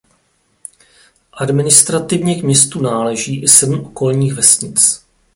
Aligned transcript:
Administrativně 1.33 2.35
k 2.35 2.43
městu 2.43 2.81
náleží 2.81 3.43
i 3.43 3.47
sedm 3.47 3.85
okolních 3.85 4.33
vesnic. 4.33 5.05